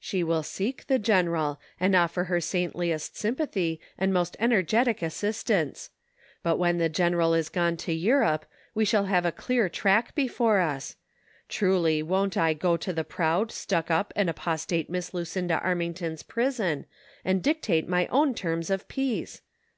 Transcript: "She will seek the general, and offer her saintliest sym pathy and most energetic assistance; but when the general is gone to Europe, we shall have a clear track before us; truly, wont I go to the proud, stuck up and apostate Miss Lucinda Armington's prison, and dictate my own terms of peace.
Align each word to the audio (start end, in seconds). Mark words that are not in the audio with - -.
"She 0.00 0.24
will 0.24 0.42
seek 0.42 0.86
the 0.86 0.98
general, 0.98 1.60
and 1.78 1.94
offer 1.94 2.24
her 2.24 2.40
saintliest 2.40 3.14
sym 3.14 3.36
pathy 3.36 3.78
and 3.98 4.10
most 4.10 4.34
energetic 4.40 5.02
assistance; 5.02 5.90
but 6.42 6.56
when 6.56 6.78
the 6.78 6.88
general 6.88 7.34
is 7.34 7.50
gone 7.50 7.76
to 7.84 7.92
Europe, 7.92 8.46
we 8.74 8.86
shall 8.86 9.04
have 9.04 9.26
a 9.26 9.30
clear 9.32 9.68
track 9.68 10.14
before 10.14 10.60
us; 10.60 10.96
truly, 11.50 12.02
wont 12.02 12.38
I 12.38 12.54
go 12.54 12.78
to 12.78 12.92
the 12.94 13.04
proud, 13.04 13.52
stuck 13.52 13.90
up 13.90 14.14
and 14.16 14.30
apostate 14.30 14.88
Miss 14.88 15.12
Lucinda 15.12 15.60
Armington's 15.62 16.22
prison, 16.22 16.86
and 17.22 17.42
dictate 17.42 17.86
my 17.86 18.06
own 18.06 18.32
terms 18.34 18.70
of 18.70 18.88
peace. 18.88 19.42